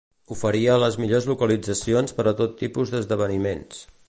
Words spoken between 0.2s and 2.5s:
Oferia les millors localitzacions per a